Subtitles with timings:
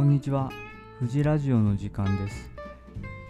[0.00, 0.48] こんにちは。
[0.98, 2.48] 富士ラジオの時間です。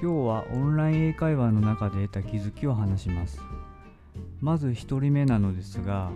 [0.01, 3.41] 今日はオンライン英会話の中で得た気づきを話します。
[4.41, 6.13] まず1人目なのですが、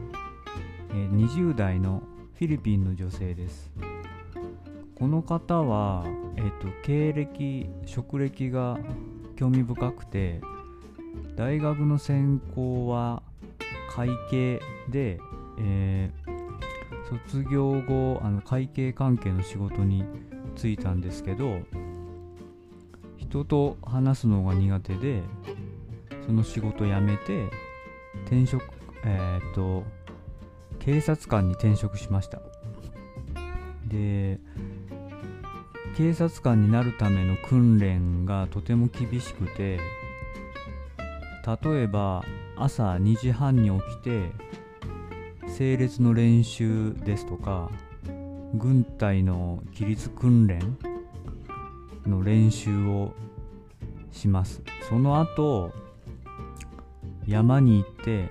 [0.92, 2.04] 20代の
[2.38, 3.72] フィリピンの女性です。
[4.94, 6.04] この方は、
[6.36, 8.78] えーと経歴、職歴が
[9.34, 10.40] 興味深くて、
[11.34, 13.24] 大学の専攻は
[13.90, 15.18] 会計で、
[15.58, 16.34] えー
[17.04, 20.04] 卒業後あの会計関係の仕事に
[20.54, 21.58] 就いたんですけど
[23.16, 25.22] 人と話すのが苦手で
[26.26, 27.50] その仕事辞めて
[28.26, 28.64] 転職
[29.04, 29.84] えーっと
[30.78, 32.40] 警察官に転職しました。
[33.86, 34.38] で
[35.96, 39.78] 警察官になるための訓練がとても厳しくて
[41.62, 42.24] 例えば
[42.56, 44.32] 朝2時半に起きて
[45.46, 47.70] 整列の練習ですとか
[48.56, 50.78] 軍隊の規律訓練
[52.06, 53.12] の練習を
[54.12, 54.62] します。
[54.88, 55.72] その後
[57.26, 58.28] 山に行って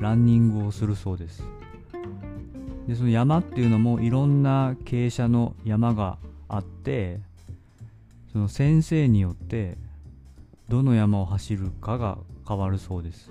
[0.00, 1.44] ランニングをするそうです。
[2.88, 6.18] でその山っていうのもいろんな傾斜の山が
[6.48, 7.20] あって
[8.32, 9.78] その先生によって
[10.68, 12.18] どの山を走るかが
[12.48, 13.30] 変わるそうです。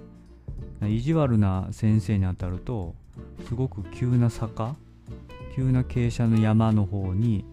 [0.88, 2.96] 意地悪な先生に当たると
[3.48, 4.76] すごく急な坂
[5.60, 7.44] 急な傾斜の山の方に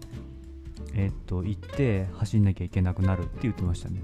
[0.93, 4.01] えっと行って走んなきゃいけなくなるって言ってましたね。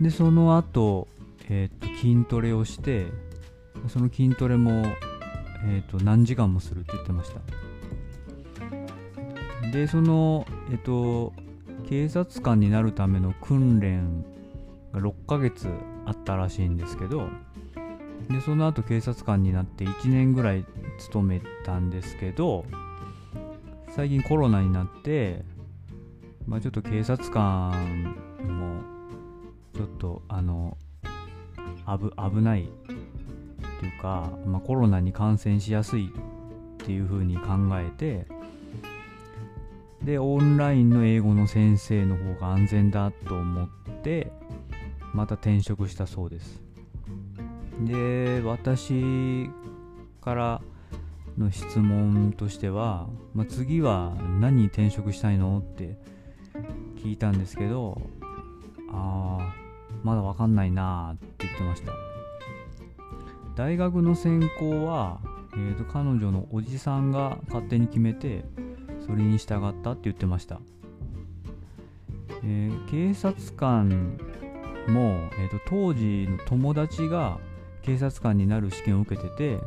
[0.00, 1.08] でその後、
[1.48, 3.06] えっと筋トレをして
[3.88, 4.86] その筋トレも、
[5.64, 7.40] えっと何時間もするって言ってました。
[9.72, 11.32] でそのえっと
[11.88, 14.24] 警察官になるための訓練
[14.92, 15.68] が6ヶ月
[16.04, 17.28] あったらしいんですけど
[18.30, 20.64] でその後警察官になって1年ぐらい
[20.98, 22.64] 勤めたんですけど
[23.90, 25.44] 最近コロナになって、
[26.46, 28.82] まあ、ちょっと警察官も
[29.74, 30.76] ちょっとあの
[31.86, 32.66] 危ないっ
[33.80, 38.26] ていうか、まあ、コロナに感染しやすいっていう風に考えて
[40.02, 43.68] でオンラインの英語の先生の方が安全だと思っ
[44.02, 44.30] て
[45.14, 46.65] また転職したそうです。
[47.80, 49.50] で私
[50.20, 50.62] から
[51.38, 55.98] の質問としては、まあ、次は何に転職したいのって
[56.96, 58.00] 聞いたんですけど
[58.92, 59.54] ああ
[60.02, 61.92] まだわかんないなって言ってました。
[63.56, 65.18] 大学の専攻は、
[65.54, 68.44] えー、と彼女のおじさんが勝手に決めて
[69.06, 70.60] それに従ったって言ってました、
[72.44, 74.18] えー警察官
[74.88, 77.38] も、えー、と当時の友達が
[77.86, 79.58] 警察官になる試験を受けてて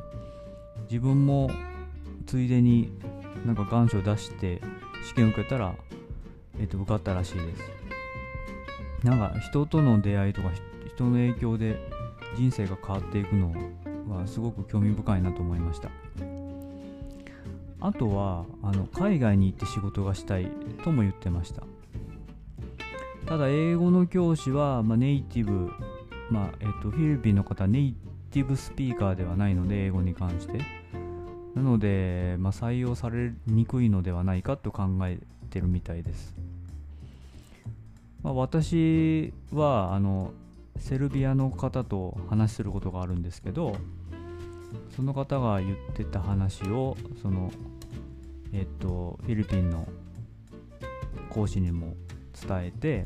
[0.89, 1.49] 自分も
[2.27, 2.91] ついでに
[3.45, 4.61] なんか願書を出して
[5.07, 5.73] 試験を受けたら、
[6.59, 7.63] えっと受かったらしいです。
[9.03, 10.49] なんか人との出会いとか
[10.93, 11.79] 人の影響で
[12.35, 13.53] 人生が変わっていくの
[14.09, 15.89] はすごく興味深いなと思いました。
[17.79, 20.51] あとはあの海外に行って仕事がしたい
[20.83, 21.63] とも言ってました。
[23.25, 25.71] ただ英語の教師は、まあ、ネイティブ
[26.29, 27.95] まあえっと、フィリピンの方はネイ
[28.31, 30.89] ティブスピーカーではないので英語に関して。
[31.55, 35.19] なので、まあ、採用されにくいのではないかと考え
[35.49, 36.35] てるみたいです、
[38.23, 40.31] まあ、私はあの
[40.77, 43.75] セルビアの方と話することがあるんですけど
[44.95, 47.51] その方が言ってた話をその
[48.53, 49.87] えっとフィリピンの
[51.29, 51.95] 講師にも
[52.47, 53.05] 伝えて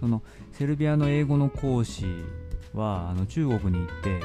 [0.00, 2.04] そのセルビアの英語の講師
[2.78, 4.20] はあの中国に行って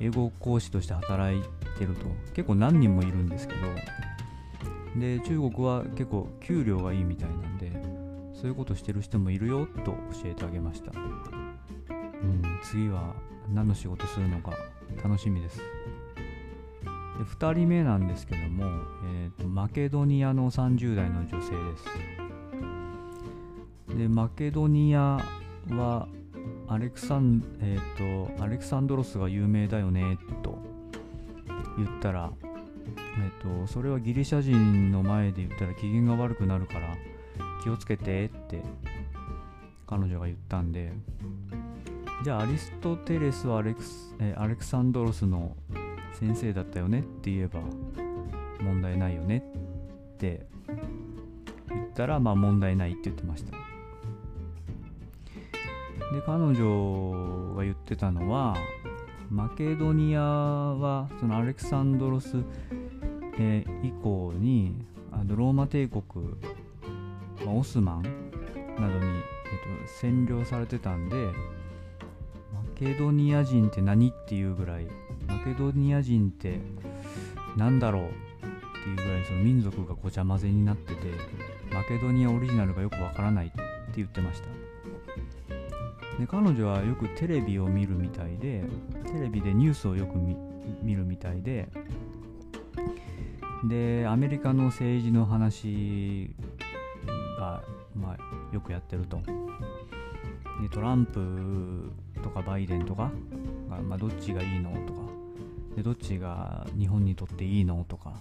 [0.00, 1.42] 英語講師として働い
[1.78, 3.60] てると結構何人もいるんですけど
[5.00, 7.72] で中国は結構給料がいいみたいなんで
[8.34, 9.96] そういうことしてる人もいるよと教
[10.26, 13.14] えてあげました、うん、次は
[13.52, 14.52] 何の仕事するのか
[15.02, 15.58] 楽しみです。
[15.58, 15.64] で
[17.24, 18.64] 2人目なんですけども、
[19.14, 21.42] えーとマケドニアの30代の女性で
[23.90, 23.96] す。
[23.96, 25.18] でマケドニア
[25.70, 26.08] は
[26.68, 30.58] アレクサン,、えー、とアレクサンドロスが有名だよねと。
[31.76, 36.94] 言ったら、えー、とそれはギリシャ人の前で言ったら機嫌が悪くなるから
[37.62, 38.62] 気をつけてって
[39.86, 40.92] 彼女が言ったんで。
[42.24, 45.56] じゃあアリストテレスはアレクス、えーアレクサンドロスの
[46.12, 47.58] 先生だったよねって言えば
[48.60, 49.42] 問題ないよね
[50.14, 50.46] って
[51.68, 53.71] 言ったらまあ問題ないって言ってました。
[56.12, 58.56] で彼女が言ってたのは
[59.30, 62.36] マケドニアはそのアレクサンドロス、
[63.38, 66.02] えー以降にあのローマ帝国、
[67.44, 68.02] まあ、オスマン
[68.78, 71.16] などに、えっと、占領されてたんで
[72.52, 74.86] マケドニア人って何っていうぐらい
[75.26, 76.60] マケドニア人って
[77.56, 78.08] 何だろうっ
[78.84, 81.00] ていうぐらいその民族がごちゃ混ぜになってて
[81.72, 83.60] マケドニアオリジナルがよくわからないって
[83.96, 84.61] 言ってました。
[86.18, 88.64] で彼女はよくテレビを見るみたいで
[89.06, 90.18] テレビでニュースをよく
[90.82, 91.68] 見るみたいで
[93.64, 96.34] でアメリカの政治の話
[97.38, 97.62] が、
[97.94, 99.20] まあ、よくやってると。
[100.60, 101.90] でトランプ
[102.22, 103.10] とかバイデンとか
[103.68, 105.00] が、まあ、どっちがいいのとか。
[105.76, 108.14] でどっちが日本にとっていいのとか。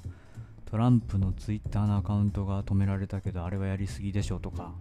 [0.70, 4.72] トランプのツイッターのアカウントが止められたけどあれはやりすぎでしょとか。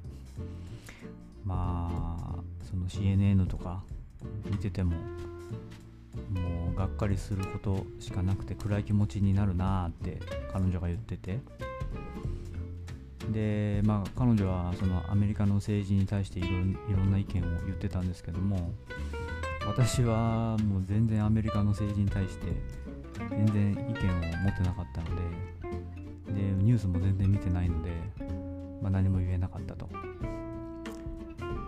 [1.44, 2.30] まあ
[2.70, 3.82] その CNN とか
[4.44, 4.93] 見てても
[6.31, 10.19] もうがっかりすることしかなくて暗い気持ちになるなって
[10.52, 11.38] 彼女が言ってて。
[13.32, 16.52] でまあ彼女はそのアメリカの政治に対していろい
[16.96, 18.72] ろんな意見を言ってたんですけども
[19.69, 22.46] 私はもう全然アメリカの政治に対して
[23.31, 23.84] 全然意見を
[24.43, 25.22] 持ってなかったので
[26.32, 27.90] でニュースも全然見てないので、
[28.82, 29.88] まあ、何も言えなかったと。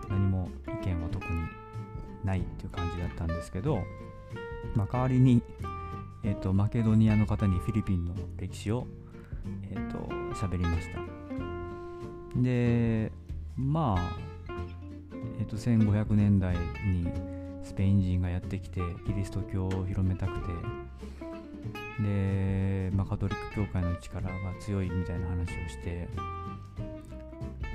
[0.09, 0.49] 何も
[0.89, 1.41] 見は特に
[2.25, 3.83] ないっていう感じだったんですけど
[4.75, 5.43] まあ、代わりに、
[6.25, 8.87] えーと、マケドニアの方にフィリピンの歴史を、
[9.71, 9.99] えーと、
[10.35, 11.01] 喋りました。
[12.41, 13.13] で
[13.57, 14.17] まあ、
[15.39, 17.07] えーと、1500年代に
[17.63, 20.53] スペイン人がやってきてキリスト教を広めたくて
[22.03, 26.09] で、まあ、カトリック教会の力が強いみたいな話をして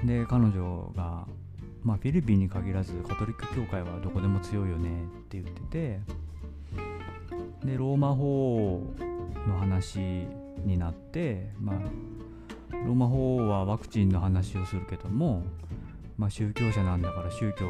[0.03, 1.27] で彼女が、
[1.87, 5.99] まあ、フィリピンに限らずカトリック教会はどこでも強いよねって言ってて
[7.63, 8.83] でローマ法
[9.47, 9.99] の話
[10.65, 11.75] になって、まあ、
[12.85, 15.43] ローマ法はワクチンの話をするけども、
[16.17, 17.65] まあ、宗教者なんだから宗教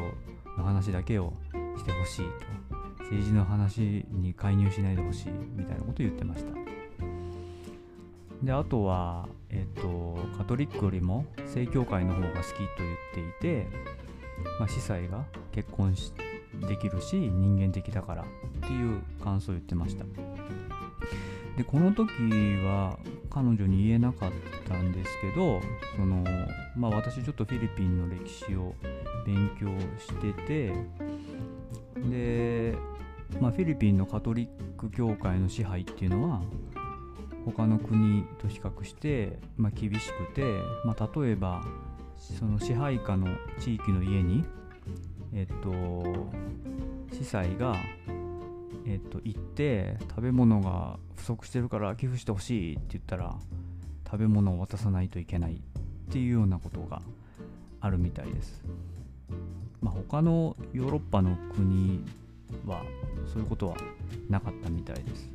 [0.56, 1.32] の話だけを
[1.76, 2.78] してほしいと。
[3.08, 6.50] 政治の話に介入しないでほしいみたいなことを言ってました。
[8.42, 12.52] であとは、えっ、とカトリックよりも正教会の方が好きと
[13.14, 13.66] 言っていて、
[14.58, 16.12] まあ、司祭が結婚し
[16.68, 18.26] できるし人間的だからっ
[18.60, 20.04] ていう感想を言ってました。
[21.56, 22.08] でこの時
[22.64, 22.98] は
[23.30, 24.32] 彼女に言えなかっ
[24.68, 25.60] たんですけど
[25.96, 26.24] その
[26.76, 28.74] まあ私ちょっとフィリピンの歴史を
[29.26, 29.66] 勉強
[29.98, 30.72] してて
[32.08, 32.76] で、
[33.40, 36.42] まあ、フィリピンのカトリック教会の支配っていうのは
[37.44, 40.42] 他の国と比較して、まあ、厳しくて、
[40.84, 41.62] まあ、例えば
[42.18, 43.28] その支配下の
[43.60, 44.44] 地域の家に
[45.32, 45.72] えっと
[47.12, 47.76] 司祭が
[48.86, 53.36] えっと行って食べ物が不足してるから寄付してほしいって言ったら
[54.04, 55.58] 食べ物を渡さないといけないっ
[56.10, 57.02] ていうようなことが
[57.80, 58.64] あるみたいです。
[59.80, 62.02] まあ、他のヨーロッパの国
[62.66, 62.82] は
[63.32, 63.76] そういうことは
[64.28, 65.30] なかったみたいです。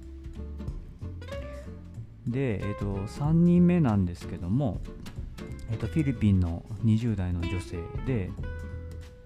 [2.27, 4.81] で、えっと、3人目なんですけども、
[5.71, 8.29] えっと、フィリピンの20代の女性で、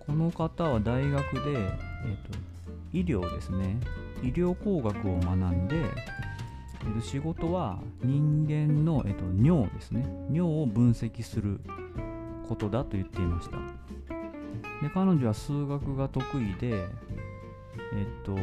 [0.06, 2.38] この方は大学で、えーと、
[2.94, 3.78] 医療ですね。
[4.24, 10.06] 医療工学を学んで、えーと、仕事は人間の、えーと、尿ですね。
[10.32, 11.60] 尿を分析する
[12.48, 13.58] ことだと言っていました。
[14.82, 16.88] で彼女は数学が得意で
[17.94, 18.36] えっ、と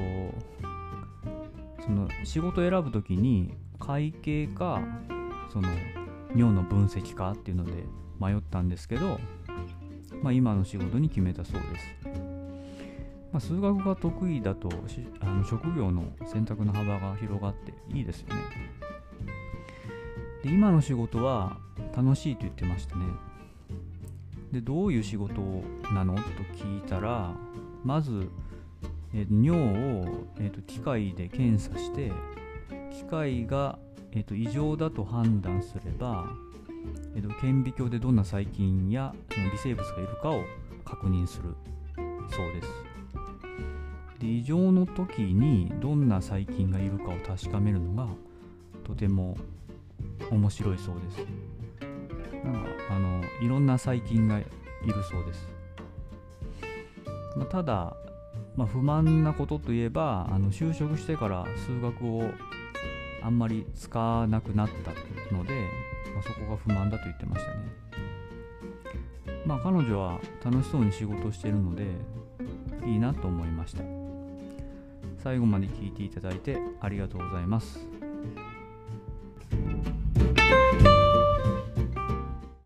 [1.84, 4.80] その仕事を選ぶ時に会計か
[5.52, 5.68] その
[6.34, 7.84] 尿の分析かっていうので
[8.20, 9.18] 迷ったんですけど
[10.24, 11.86] まあ、今の仕事に決めたそうです。
[13.30, 14.70] まあ、数学が得意だと
[15.20, 18.34] あの職業の選択の幅が広がっていいですよね。
[20.42, 21.58] で今の仕事は
[21.94, 23.04] 楽しいと言ってましたね。
[24.50, 25.42] でどういう仕事
[25.92, 26.22] なのと
[26.54, 27.34] 聞いたら
[27.84, 28.30] まず、
[29.12, 32.12] えー、尿を、えーと、機械で検査して
[32.92, 33.78] 機械が、
[34.14, 36.26] えーと異常だと判断すれば
[37.14, 40.42] えっと、顕微鏡でどんな細菌やその微生物がいるかを
[40.85, 41.54] 確認する
[42.30, 42.68] そうです。
[44.18, 48.09] で異常の時にどんな細菌がいるかを確かめるのが
[48.85, 49.37] とても
[50.30, 51.26] 面白いそうです。
[52.44, 54.49] なんかあのいろんな細菌がいる
[55.11, 55.49] そうです、
[57.37, 57.97] まあ、ただ、
[58.54, 62.30] まあ、不満なことといえばあの就職してから数学を
[63.25, 65.69] あんまり使わなくなったので
[66.14, 67.57] まあ、そこが不満だと言ってましたね。
[69.45, 71.87] まあ彼女は楽しそうに仕事してるので
[72.87, 73.83] いいなと思いました。
[75.23, 77.93] 最後まで聞いていただいてありがとうございます。